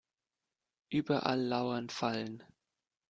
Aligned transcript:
Überall 0.89 1.39
lauern 1.39 1.89
Fallen. 1.91 2.43